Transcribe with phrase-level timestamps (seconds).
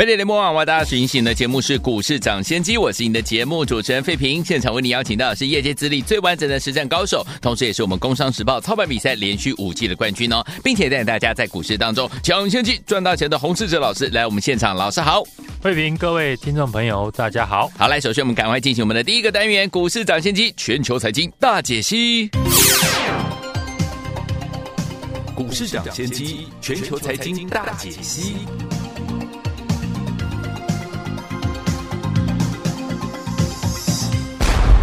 [0.00, 4.42] 飞碟联播网为大家进行的节目是股市抢先机，我是你的节目主持人费平。
[4.42, 15.22] 现场为你邀请到的是业界资历最完整的实战高手，同时也是我们工商时报操盘比赛连续五季的冠军哦，并且带领大家在股市当中抢先机赚大钱的洪世哲老师来我们现场，老师好，
[15.60, 22.30] 费平，各位听众朋友大家好，好来，首先我们赶快进行我们的第一个单元股市抢先机全球财经大解析，
[25.34, 28.36] 股市抢先机全球财经大解析。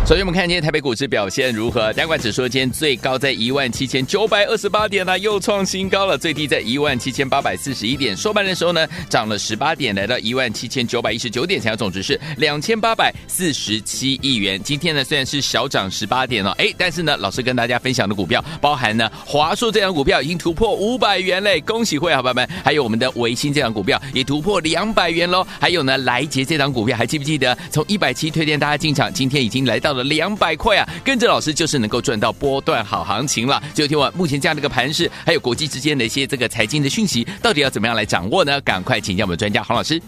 [0.07, 1.91] 首先，我们看今天台北股市表现如何？
[1.91, 6.17] 加权指数今天最高在一万七千九百二十八点呢，又创新高了。
[6.17, 8.15] 最低在一万七千八百四十一点。
[8.15, 14.57] 收盘的时候呢，涨了十八点，来到一万七千九百一十九点，成交总值是两千八百四十七亿元。
[14.63, 22.49] 今天呢，虽然是小涨十八点哦，哎，但是呢，老师跟大家分享的股票，包含呢华硕这张股票已经突破五百元嘞，恭喜会好朋友们！
[22.63, 25.45] 还有我们的维新这张股票也突破两百元喽。
[25.59, 29.96] 还有呢，来捷这张股票，还记不记得从一百七推荐大家进场，今天已经来到。
[30.03, 33.61] 两百块啊，跟着老师就是能够赚到波段好行情了。
[33.73, 38.59] 就听我目前这样的一个盘势，还有国际之间的一些这个财经的讯息，到底要怎么样来掌握呢？
[38.61, 40.01] 赶快请教我们专家黄老师。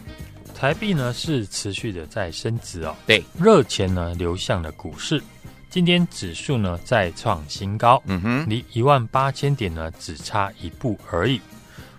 [0.53, 5.21] 台币呢是持续的在升值哦，对，热钱呢流向了股市。
[5.69, 11.39] 今天指数呢再创新高，嗯哼，离一万八千点呢只差一步而已。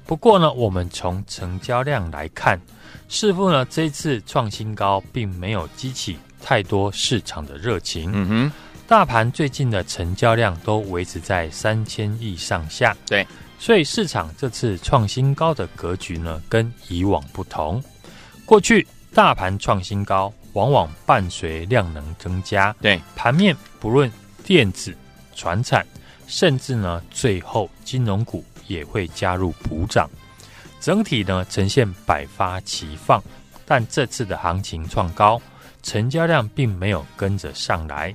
[0.05, 2.61] 不过呢，我们从成交量来看，
[3.09, 6.19] 似乎呢这次创新高并没有激起。
[6.43, 8.53] 太多市场的热情，嗯哼，
[8.87, 13.27] 大盘最近的成交量都维持在三千亿上下，对，
[13.59, 17.83] 所以市场这次创新高的格局呢，跟以往不同。
[18.45, 24.11] 过去大盘创新高，往往伴随量能增加，对，盘面不论
[24.45, 24.97] 电子、
[25.37, 25.87] 传产，
[26.27, 30.11] 甚至呢，最后金融股也会加入补涨，
[30.81, 33.23] 整体呢呈现百花齐放。
[33.65, 35.41] 但这次的行情创高。
[35.83, 38.15] 成交量并没有跟着上来，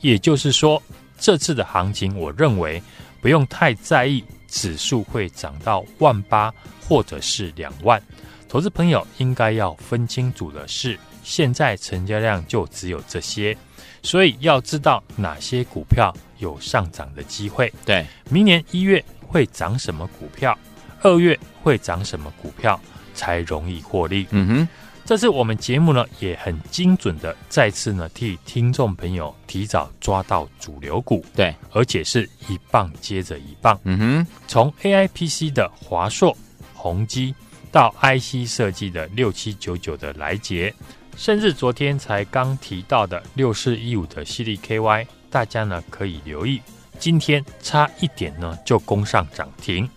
[0.00, 0.82] 也就是说，
[1.18, 2.82] 这次的行情，我认为
[3.20, 6.52] 不用太在意指数会涨到万八
[6.86, 8.00] 或者是两万。
[8.48, 13.56] 投资朋友应该要分清楚的是，现在成交量就只有这些，
[14.02, 17.72] 所以要知道哪些股票有上涨的机会。
[17.84, 20.56] 对，明年一月会涨什么股票，
[21.02, 22.80] 二月会涨什么股票
[23.14, 24.26] 才容易获利。
[24.30, 24.68] 嗯哼。
[25.06, 33.78] 这次我们节目呢也很精准的再次呢替听众朋友提早抓到主流股，对，而且是一棒接着一棒。
[33.84, 36.36] 嗯哼，从 AIPC 的华硕、
[36.74, 37.32] 宏基
[37.70, 40.74] 到 IC 设计的六七九九的来捷，
[41.16, 46.60] 甚至昨天才刚提到的六四一五的矽力 KY，大家呢可以留意，
[46.98, 49.88] 今天差一点呢就攻上涨停。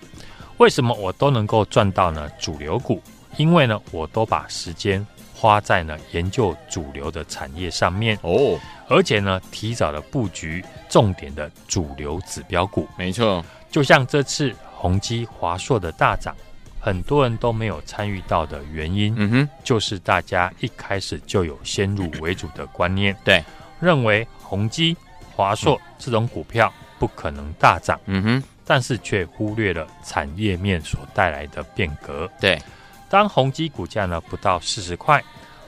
[0.58, 2.30] 为什么我都能够赚到呢？
[2.40, 3.02] 主流股。
[3.38, 8.18] 因为呢，我都把时间花在呢研究主流的产业上面。
[8.22, 12.88] 哦，而且呢，提早的布局重点的主流指标股。
[12.98, 16.36] 没错，就像这次宏基、华硕的大涨，
[16.80, 23.44] 很多人都没有参与到的原因，嗯哼，就是大家一开始就有先入为主的观念，对，
[23.80, 24.96] 认为宏基、
[25.36, 32.60] 华硕这种股票不可能大涨，嗯哼，但是却忽略了产业面所带来的变革，对。
[33.10, 35.24] 当宏基股价呢不到四十块，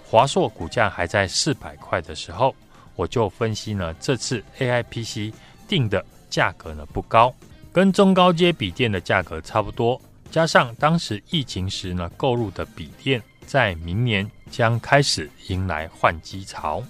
[0.06, 2.56] 华硕股价还在四百块的时候，
[2.96, 5.34] 我就分析呢，这次 AIPC
[5.68, 7.34] 定的价格呢不高，
[7.74, 10.00] 跟中高阶笔电的价格差不多，
[10.30, 16.84] 加上当时疫情时呢购入的笔电，在明年将开始迎来换机潮。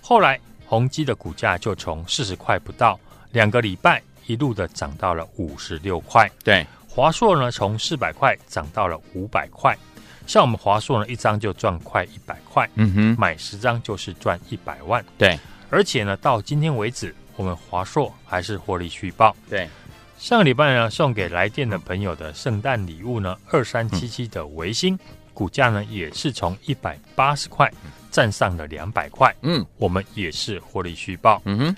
[0.00, 2.98] 后来宏基的股价就从四十块不到
[3.32, 6.30] 两个礼拜，一路的涨到了五十六块。
[6.44, 6.64] 对。
[6.98, 9.72] 华硕呢，从四百块涨到了五百块，
[10.26, 15.38] 像我们华硕呢，一张就赚快一百块，嗯哼，买十张就是赚一百万，对，
[15.70, 19.68] 而且呢，到今天为止，我们华硕还是获利续报，对。
[20.18, 24.98] 上个礼拜呢，送给来电的朋友的圣诞礼物呢，二三七七的维新、嗯、
[25.32, 27.72] 股价呢，也是从一百八十块
[28.10, 31.76] 站上了两百块，嗯，我们也是获利续报，嗯哼，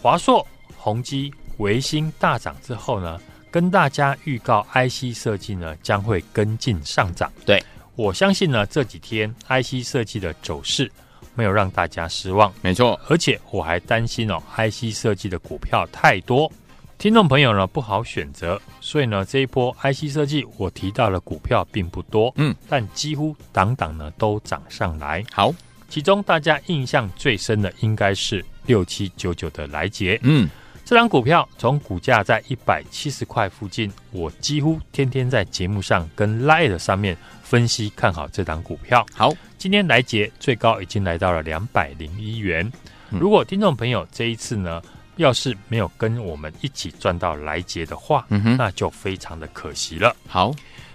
[0.00, 0.46] 华硕。
[0.78, 3.20] 宏基、维新大涨之后呢，
[3.52, 7.30] 跟大家预告 IC 设计呢将会跟进上涨。
[7.44, 7.62] 对，
[7.94, 10.90] 我相信呢这几天 IC 设计的走势
[11.34, 12.50] 没有让大家失望。
[12.62, 16.50] 没错，而且我还担心哦，IC 设计的股票太多，
[16.96, 25.22] 听众朋友呢不好选择，所以呢这一波 IC 设计我提到的股票并不多，嗯，但几乎档档呢都涨上来。
[25.30, 25.52] 好，
[25.90, 30.48] 其中大家印象最深的应该是六七九九的来杰，嗯。
[30.84, 39.06] 这档股票从股价在一百七十块附近，我几乎天天在节目上跟 Line 上面分析看好这档股票。
[39.14, 42.70] 好，今天来捷最高已经来到了两百零一元。
[43.10, 44.82] 嗯、如果听众朋友这一次呢，
[45.16, 50.14] 要是没有跟我们一起赚到来捷的话，嗯哼，那就非常的可惜了。
[50.26, 50.52] 好，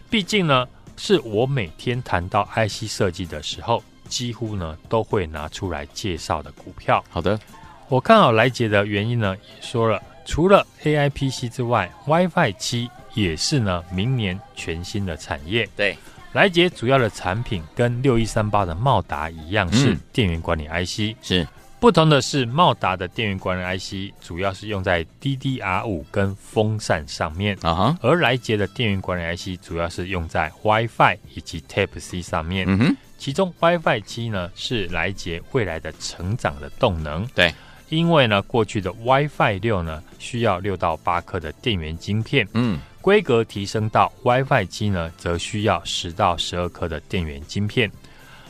[0.10, 0.68] 毕竟呢，
[0.98, 7.04] 是我每天谈到 IC 设计的时候，几乎呢都会拿出来介绍的股票。
[7.10, 7.40] 好的。
[7.89, 15.68] 我看好来捷的原因呢，也说了，除了 AI PC 之外，WiFi 七也是呢明年全新的产业。
[15.75, 15.98] 对，
[16.34, 21.16] 来捷主要的产品跟六一三八的茂达一样，是电源管理 IC。
[21.22, 21.48] 是
[21.80, 32.66] 不同的是，茂达的电源管理 IC 主要是用在 DDR 五跟风扇上面啊哈，而来捷的电源管理 IC 主要是用在 WiFi 以及 Type C 上面。
[32.68, 37.25] 嗯哼，其中 WiFi 七呢是来捷未来的成长的动能。
[37.28, 37.54] 对。
[37.89, 47.89] 因为呢，过去的 WiFi 六呢需要六到八颗的电源晶片，嗯，规格提升到 WiFi 七呢，则需要十到十二颗的电源晶片。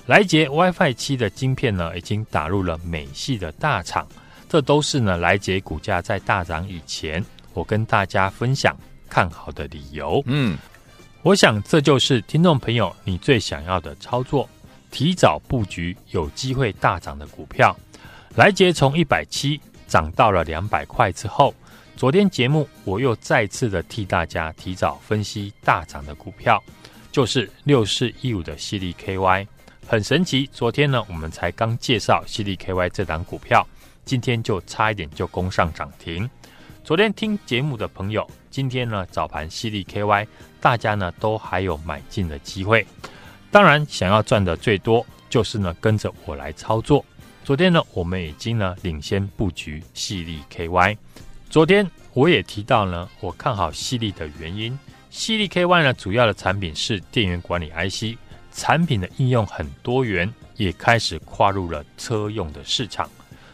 [0.08, 4.08] 来捷 WiFi 七的晶片呢，已经打入了美系的大厂，
[4.50, 7.24] 这都是呢来捷股价在大涨以前，
[7.54, 8.76] 我跟大家分享
[9.10, 10.24] 看好的理由。
[10.26, 10.58] 嗯，
[11.22, 14.50] 我想这就是听众朋友你最想要的操作，
[14.90, 17.78] 提早布局有机会大涨的股票。
[18.38, 21.56] 来捷从一百七涨到了两百块之后，
[21.96, 26.64] 昨天节目我又再次的替大家提早分析大涨的股票，
[27.12, 29.48] 就是六四一五的矽力 KY，
[29.88, 30.48] 很神奇。
[30.54, 33.66] 昨天呢，我们才刚介绍矽力 KY 这档股票，
[34.06, 36.30] 今天就差一点就攻上涨停。
[36.84, 40.28] 昨天听节目的朋友，今天呢早盘矽力 KY，
[40.62, 42.86] 大家呢都还有买进的机会。
[43.50, 47.04] 当然，想要赚的最多，就是呢跟着我来操作。
[47.48, 50.98] 昨天呢，我们已经呢领先布局矽力 KY。
[51.50, 54.78] 昨天我也提到呢，我看好矽力的原因。
[55.10, 58.18] 矽力 KY 呢，主要的产品是电源管理 IC，
[58.52, 63.10] 产品的应用很多元，也开始跨入了车用的市场。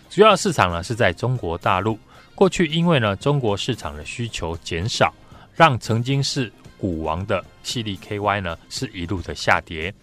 [0.09, 1.99] 主要市场呢是在中国大陆。
[2.33, 5.13] 过去因为呢中国市场的需求减少，
[5.53, 9.93] 让曾经是股王的矽力 KY 呢是一路的下跌。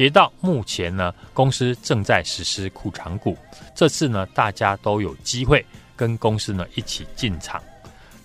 [0.00, 3.36] 跌到目前呢，公司正在实施库藏股。
[3.74, 5.62] 这次呢，大家都有机会
[5.94, 7.62] 跟公司呢一起进场。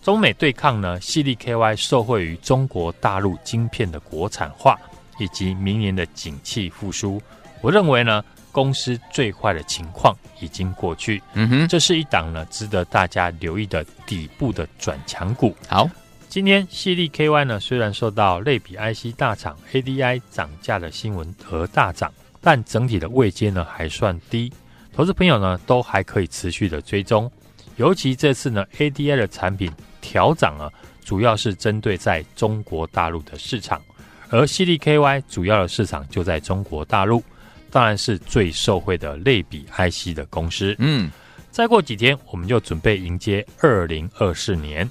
[0.01, 4.79] 中美对抗呢，矽力 KY 受惠于中国大陆晶片的国产化
[5.19, 7.21] 以及明年的景气复苏。
[7.59, 8.23] 我认为呢，
[8.53, 11.21] 公司最坏的情况已经过去。
[11.33, 15.53] 嗯哼，这是一档呢值得大家留意的底部的转强股。
[15.67, 15.89] 好。
[16.27, 22.11] 今天矽力 KY 呢，虽然受到类比 IC 大厂 ADI 涨价的新闻而大涨，
[22.41, 24.51] 但整体的位阶呢还算低，
[24.91, 27.31] 投资朋友呢都还可以持续的追踪。
[27.77, 30.69] 尤其这次呢 ADI 的产品调涨啊，
[31.05, 33.81] 主要是针对在中国大陆的市场，
[34.29, 37.23] 而矽力 KY 主要的市场就在中国大陆，
[37.71, 40.75] 当然是最受惠的类比 IC 的公司。
[40.79, 41.09] 嗯，
[41.49, 44.89] 再过几天我们就准备迎接二零二四年。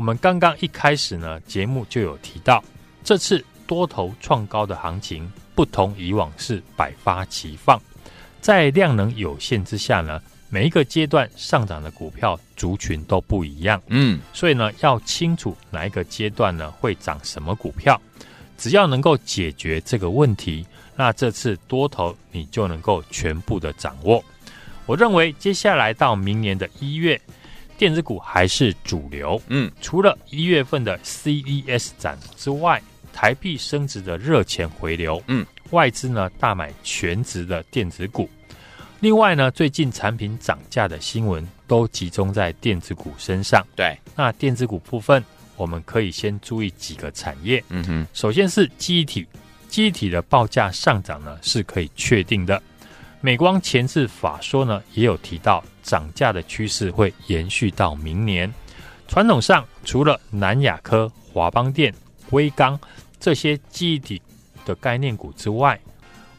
[0.00, 2.64] 我们刚刚一开始呢，节目就有提到，
[3.04, 7.78] 这次多头创高的行情不同以往是百花齐放，
[8.40, 18.00] 在量能有限之下呢，每一个阶段上涨的股票族群都不一样，嗯，所以呢，要清楚哪一个阶段呢会涨什么股票，
[18.56, 20.64] 只要能够解决这个问题，
[20.96, 24.24] 那这次多头你就能够全部的掌握。
[24.86, 27.20] 我认为接下来到明年的一月。
[27.80, 32.78] 电子股还是主流，嗯，除了一月份的 CES 展之外，
[33.10, 38.28] 台币升值的热钱回流，嗯，外资呢大买全值的电子股。
[38.98, 43.66] 另外呢，最近产品涨价的新闻都集中在电子股身上。
[43.74, 45.24] 对，那电子股部分，
[45.56, 47.64] 我们可以先注意几个产业。
[47.70, 49.26] 嗯哼，首先是记忆体，
[49.70, 52.62] 记忆体的报价上涨呢是可以确定的。
[53.20, 55.62] 美光前次法说呢也有提到。
[55.82, 58.52] 涨价的趋势会延续到明年。
[59.08, 61.92] 传统上，除了南亚科、华邦电、
[62.30, 62.78] 威刚
[63.18, 64.22] 这些记忆体
[64.64, 65.80] 的概念股之外，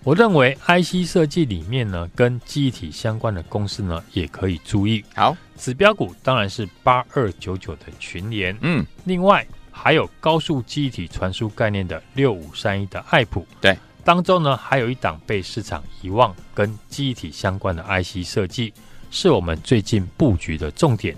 [0.04, 5.04] 我认为 IC 设计里面呢，跟记忆体相关的公司呢，也可以注意。
[5.16, 18.74] 好，指标股当然是八二九九的群联，嗯，另外还有高速记忆体传输概念的六五三一的爱普，对，当中呢还有一档被市场遗忘跟记忆体相关的 IC 设计，
[19.10, 21.15] 是我们最近布局的重点。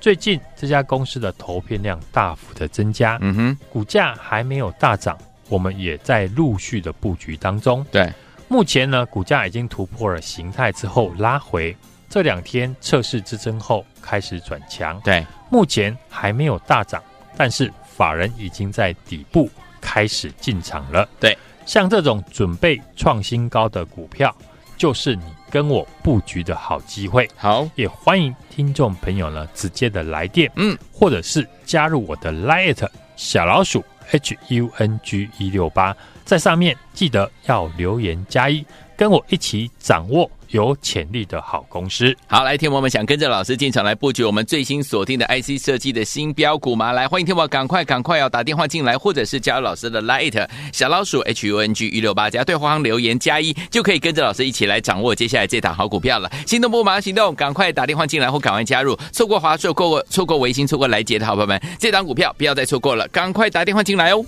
[0.00, 5.16] 最近这家公司的投片量大幅的增加，嗯哼，股价还没有大涨。
[5.48, 7.84] 我们也在陆续的布局当中。
[7.90, 8.10] 对，
[8.48, 11.76] 目前呢，股价已经突破了形态之后拉回，
[12.08, 14.98] 这两天测试支撑后开始转强。
[15.02, 17.02] 对，目前还没有大涨，
[17.36, 19.50] 但是法人已经在底部
[19.82, 21.06] 开始进场了。
[21.20, 24.34] 对，像这种准备创新高的股票，
[24.76, 27.28] 就是你跟我布局的好机会。
[27.36, 33.84] 好，也欢迎听众朋友呢直接的来电，嗯，或者是加入我的 Lite 小老鼠。
[34.10, 38.62] H U N G 一六八，在上面记得要留言加一，
[38.98, 42.16] 跟我一起掌握有潜力的好公司。
[42.28, 46.92] 好，来，听我们想跟着老师进场来布局我们最新锁定的 IC 设计的新标股吗？
[46.92, 56.30] 来，欢迎听我赶快赶快要打电话进来，或者是加入老师的 Light 小老鼠 H U N G 一六八，加对话框留言加一，就可以跟着老师一起来掌握接下来这档好股票了。
[56.46, 58.96] 心动不马上行动，赶快打电话进来或赶快加入。
[59.10, 64.24] 错过华硕，错过错过微星，错过来捷的好朋友们，这档股票不要再错过了，赶快打电话进来哦。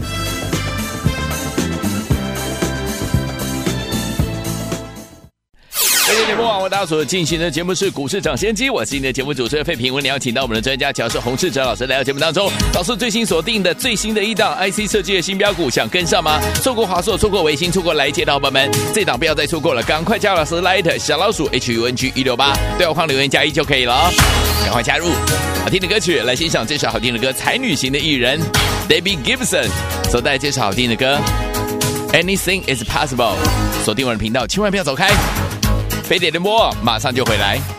[6.08, 9.92] 今天节目网为大家所进行的节目是股市抢先机，我是今天的节目主持人费平。
[9.92, 12.48] 我们邀请到我们的专家，乔是洪世哲老师来到节目当中。
[12.72, 16.40] 老师最新锁定的最新的一档 IC 设计的新标股，想跟上吗？
[16.62, 24.08] 错过华硕，错过微星，错过来接的伙伴们，这档不要再错过了，赶快加入老师 Light 小老鼠 H U N G 一六八，对话框留言加一就可以了，
[24.62, 25.08] 赶快加入。
[25.64, 28.40] 好听的歌曲来欣赏这首好听的歌，才女型的艺人
[28.88, 29.68] Debbie Gibson
[30.08, 31.18] 所带来这首好听的歌
[32.12, 33.34] Anything is Possible。
[33.84, 35.10] 锁定我的频道，千万不要走开。
[36.06, 37.75] 飞碟联播，马上就回来。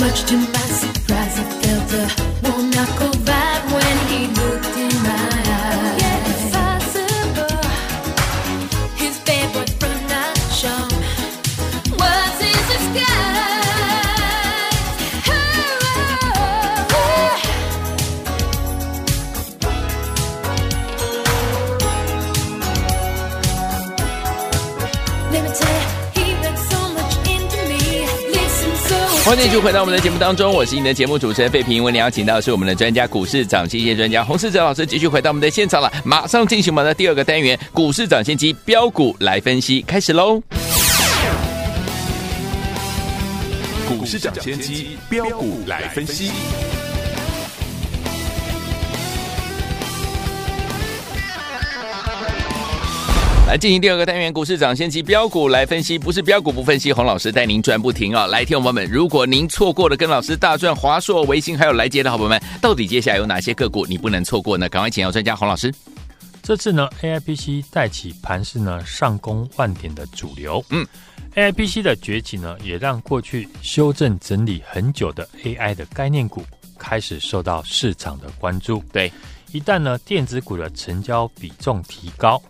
[0.00, 3.09] Much to my surprise, I felt the warm knock
[29.42, 31.82] 继续回到我们的节目当中，我是你的节目主持人费平。
[31.82, 35.90] 为你邀请到的是我们的专家股市涨先机专家洪世哲老师，继续回到我们的现场了。
[36.04, 40.42] 马上进行我们的第二个单元——股市涨先机标股来分析，开始喽！
[43.88, 46.30] 股市涨先机标股来分析。
[53.50, 58.28] 来进行第二个单元，股市涨先机标股来分析，不是标股不分析，洪老师带您赚不停啊！
[58.28, 64.68] 来，听众朋友们，如果您错过了跟老师大赚华硕、维星还有来捷的好朋友们，到底接下来有哪些个股你不能错过呢？
[64.68, 65.74] 赶快请教专家洪老师。
[66.44, 70.86] 这次呢，AIPC 带起盘势呢上攻万点的主流，嗯
[71.34, 76.44] ，AIPC 的崛起呢，也让过去修正整理很久的 AI 的概念股
[76.78, 78.80] 开始受到市场的关注。
[78.92, 79.12] 对，
[79.50, 82.40] 一旦呢电子股的成交比重提高。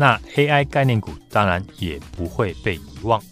[0.00, 3.22] 那 AI 概念股当然也不会被遗忘。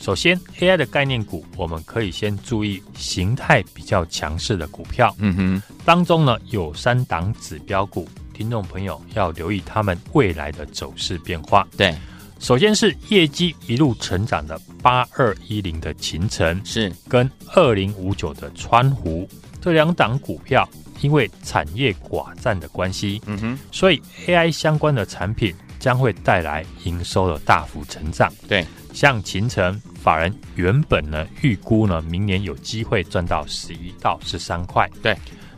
[0.00, 5.16] 首先，AI 的概念股，我们可以先注意形态比较强势的股票。
[5.18, 11.66] 嗯哼，当中呢有三档指标股，听众朋友要留意他们未来的走势变化。
[11.74, 11.94] 对，
[12.38, 19.26] 首先是业绩一路成长的八二一零的秦城，是跟二零五九的川湖
[19.58, 20.68] 这两档股票，
[21.00, 28.32] 因为产业寡占的关系，嗯哼，所以 AI 相关的产品将会带来营收的大幅成长。
[28.46, 35.16] 对，像秦城，法人原本呢预估呢明年有机会赚到十一到十三块，对，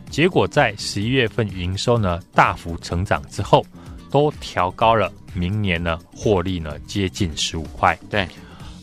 [0.09, 3.63] 结果在十一月份营收呢大幅成长之后，
[4.09, 5.11] 都调高了。
[5.35, 7.97] 明年呢，获利呢接近十五块。
[8.07, 8.27] 对，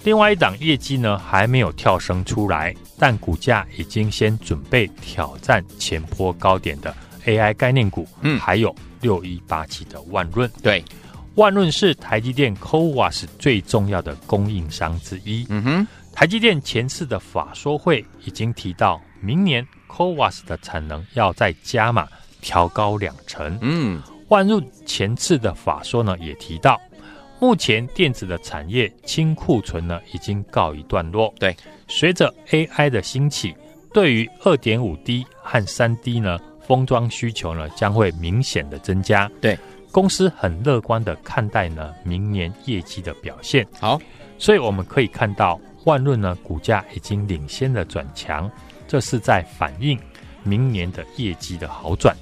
[0.03, 6.93] 另外一档业绩呢还没有跳升出来，但股价已经先准备挑战前坡高点的
[7.25, 8.05] AI 概念股。
[8.23, 10.51] 嗯，还有六一八七的万润。
[10.61, 10.85] 对，
[11.37, 15.47] 万润是台积电 CoWAS 最重要的供应商之一。
[15.49, 22.09] 嗯哼，台积电前次的法说会已经提到，明年 CoWAS 的产能要再加码
[22.41, 23.59] 调高两成。
[23.63, 24.03] 嗯。
[24.29, 26.81] 万润前次的法说呢，也提到，
[27.41, 31.35] 目前电子的产业清库存呢已经告一段落。
[31.37, 31.57] 对，
[31.89, 33.53] 随着 AI 的兴起，
[33.93, 39.29] 对于二点五 D 和三 D 呢封装需求呢将会明显的增加。
[39.41, 39.59] 对，
[39.93, 43.67] 公司很乐观的看待呢明年业绩的表现。
[43.79, 44.01] 好，
[44.39, 48.51] 所以我们可以看到万润呢股价已经领先的转强，
[48.87, 49.99] 这是在反映
[50.43, 52.17] 明年的业绩的好转。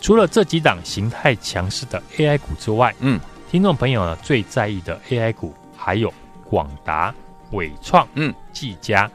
[0.00, 6.12] 除了这几档形态强势的 AI 股之外，嗯，听众朋友呢最在意的 AI 股还有
[6.44, 7.14] 广达、
[7.52, 9.10] 伟创、嗯，技嘉。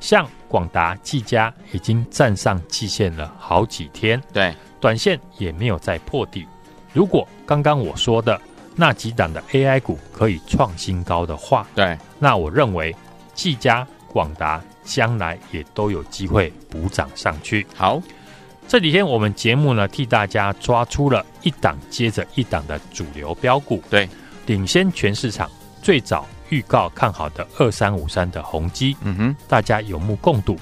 [0.00, 6.46] 像广达、技嘉已经站上季线了好几天，对，短线也没有再破底。
[6.92, 8.40] 如果刚刚我说的
[8.74, 12.94] 那几档的 AI 股可以创新高的话，对，那我认为
[13.34, 17.66] 技嘉、广达将来也都有机会补涨上去。
[17.74, 18.02] 好。
[18.70, 24.06] 这几天我们节目呢，替大家抓出了一档接着一档的主流标股，对，
[24.44, 25.50] 领先全市场。
[25.80, 30.54] 最早预告看好的二三五三的宏基，嗯哼，大家有目共睹。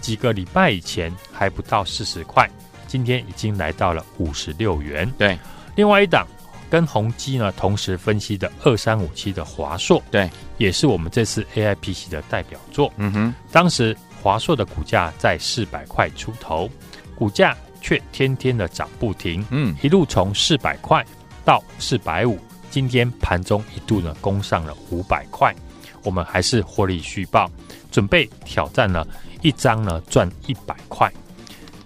[0.00, 2.50] 几个礼拜以前还不到四十块，
[2.88, 5.08] 今天已经来到了五十六元。
[5.16, 5.38] 对，
[5.74, 6.26] 另外一档
[6.70, 12.92] 跟宏基呢同时分析的二三五七的华硕，对，也是我们这次 AIPC 的代表作。
[12.96, 16.70] 嗯哼，当时华硕的股价在四百块出头。
[17.14, 21.04] 股价却天天的涨不停，嗯，一路从四百块
[21.44, 22.36] 到四百五，
[22.68, 25.54] 今天盘中一度呢攻上了五百块，
[26.02, 27.48] 我们还是获利续报，
[27.92, 29.06] 准备挑战了
[29.40, 31.08] 一张呢赚一百块。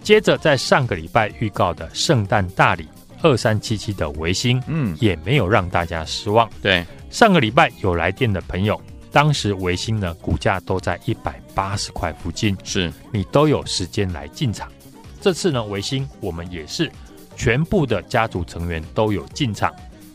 [0.01, 2.87] 接着在上个礼拜预告的圣诞大礼
[3.27, 6.49] 二三七七的维新，嗯，也没有让大家失望。
[6.61, 14.71] 对，上个礼拜有来电的朋友，当时维新呢股价都在一百八十块附近，是你都有时间来进场。
[15.19, 16.89] 这次呢，维新我们也是
[17.35, 19.73] 全部的家族成员都有进场。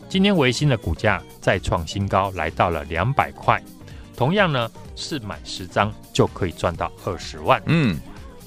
[0.09, 3.61] 今天维新的股价再创新高，来到了两百块。
[4.15, 7.61] 同样呢，是买十张就可以赚到二十万。
[7.67, 7.99] 嗯，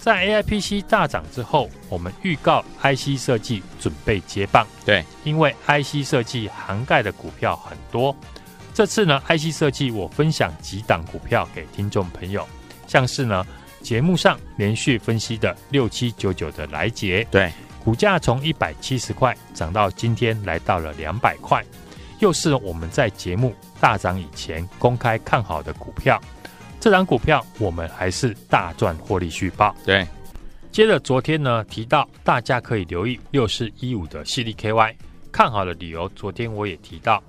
[0.07, 4.65] 在 AIPC 大涨之后，我们预告 IC 设计准备接棒。
[4.85, 8.15] 对，因为 IC 设计涵盖的股票很多。
[8.73, 12.47] 这次呢，IC 设计我分享几档股票给听众朋友，
[12.87, 13.45] 像是呢。
[13.83, 17.53] 节目上连续分析的六七九九的来杰，对，
[17.85, 21.65] 股价从一百七十块涨到今天来到了两百块，
[22.19, 26.21] 又是我们在节目大涨以前公开看好的股票。
[26.81, 29.75] 这档股票我们还是大赚获利续报。
[29.85, 30.07] 对，
[30.71, 34.95] 接着昨天呢提到大家可以留意六四一五的矽力 KY
[35.33, 37.23] 看好的理由，昨天我也提到，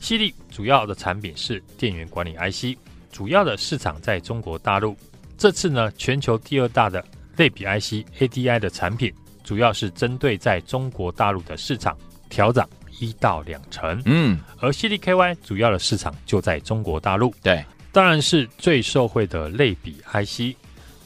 [0.00, 2.78] 矽力主要的产品是电源管理 IC，
[3.12, 4.96] 主要的市场在中国大陆。
[5.36, 7.04] 这次呢，全球第二大的
[7.36, 11.96] 类比 IC ADI 的产品，主要是针对在中国大陆的市场
[12.28, 14.00] 调涨一到两成。
[14.04, 17.34] 嗯，而 CDKY 主要的市场就在中国大陆。
[17.42, 20.56] 对，当然是最受惠的类比 IC。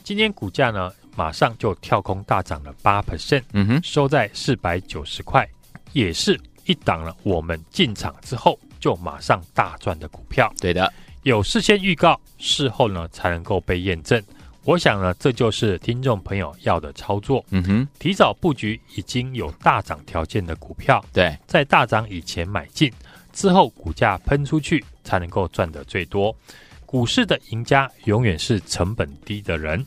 [0.02, 5.46] 今天股价呢，马上就跳空大涨了八 percent，嗯哼，收在四百九十块，
[5.92, 7.14] 也是一档了。
[7.24, 10.50] 我们进场之后就马上大赚的股票。
[10.62, 10.90] 对的。
[11.24, 14.22] 有事先预告，事后呢才能够被验证。
[14.64, 17.44] 我想呢，这就是听众朋友要的操作。
[17.50, 22.90] 嗯哼，提早布局已经有大涨条件的股票，对，在大涨以前买进，
[23.34, 26.34] 之后股价喷出去才能够赚得最多。
[26.90, 29.84] 股市的赢家永远是成本低的人。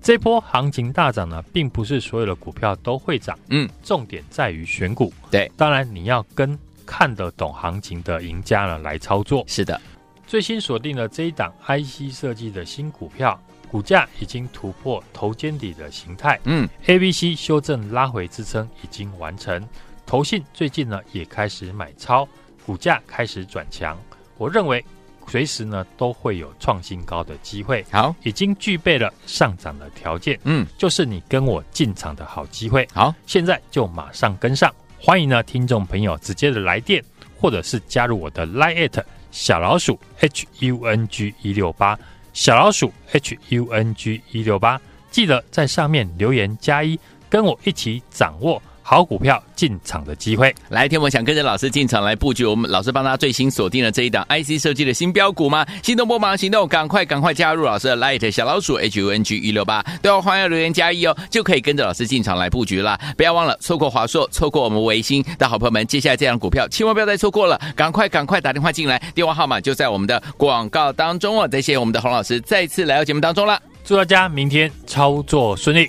[0.00, 3.36] 这波行情大涨呢，并不是所有的股票都会涨。
[3.48, 5.12] 嗯，重点在于选股。
[5.28, 9.42] 对，当然你要跟看得懂行情的赢家呢来操作。
[9.48, 9.80] 是的。
[10.24, 13.36] 最新锁定了这一档 IC 设计的新股票，
[13.68, 16.38] 股价已经突破头肩底的形态。
[16.44, 19.68] 嗯，ABC 修正拉回支撑已经完成。
[20.06, 22.28] 投信最近呢也开始买超，
[22.64, 23.98] 股价开始转强。
[24.38, 24.82] 我认为
[25.30, 27.86] 随时呢都会有创新高的机会。
[27.88, 32.86] 好，已经具备了上涨的条件，嗯，就是你跟我进场的好机会。
[32.92, 34.74] 好，现在就马上跟上。
[34.98, 37.02] 欢迎呢，听众朋友直接的来电，
[37.38, 41.96] 或者是加入我的 Line@ 小老鼠 H U N G 一六八
[42.32, 44.80] 小老鼠 H U N G 一六八，
[45.12, 48.60] 记得在上面留言加一，跟我一起掌握。
[48.90, 55.64] 好股票进场的机会，来，天我想跟着老师进场来布局，我们老师帮他最新锁定了这一档 IC 设计的新标股吗？
[55.80, 62.98] 心动不忙行动，赶快赶快加入老师的 Light 小老鼠 H U N G 一六八，都要欢迎留言加一哦，就可以跟着老师进场来布局了。
[63.16, 71.46] 不要忘了错过华硕，错过我们维新的好朋友们，接下来这档股票千万不要再错过了，赶快赶快打电话进来，电话号码就在我们的广告当中哦。
[71.46, 75.88] 再谢谢我们的洪老师再次来到节目当中了，祝大家明天操作顺利。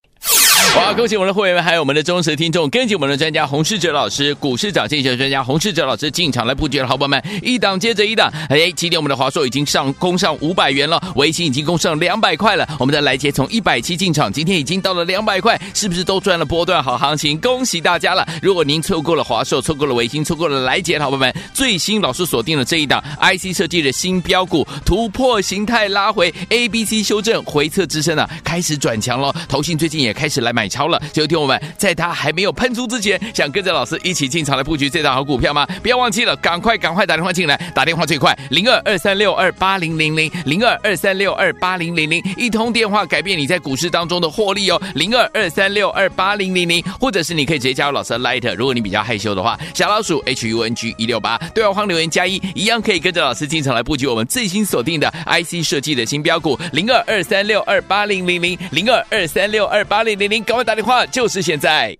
[0.75, 0.93] 哇！
[0.93, 8.31] 恭喜我们的会员们，还有我们的忠实听众，跟紧我们的专家洪世哲老师，股市涨先机专家洪世哲老师进场来布局的好朋友们，一档接着一档。
[8.49, 12.67] 哎，今天我们的华硕已经上攻上五百元了，微星已经攻上两百块了。
[12.79, 17.37] 我们的来杰从一百七进场，今天已经到了两百块，是不是都赚了波段好行情？
[17.39, 18.25] 恭喜大家了！
[18.41, 29.35] 如果您错过了华硕，错过了微星，错过了来杰好朋友们，最新老师锁定了这一档 IC 设计的新标股，突破形态拉回 A B C 修正回撤支撑啊，开始转强了。
[29.49, 30.71] 投信最近也开始来买。
[30.71, 35.67] 超了，就听我们在它还没有喷出之前，想跟着老师一起进场来布局这档好股票吗？
[35.83, 60.40] 不要忘记了，赶快赶快打电话进来，打电话最快零二二三六二八零零零零二二三六二八零零零，一通电话改变你在股市当中的获利哦，零二二三六二八零零零，或者是你可以直接加入老师的 Light，如果你比较害羞的话，小老鼠 H U N G 一六八对话框留言加一，一样可以跟着老师进场来布局我们最新锁定的 IC 设计的新标股零二二三六二八零零零零二二三六二八零零零。
[60.43, 61.97] 赶快打电话，就是现在。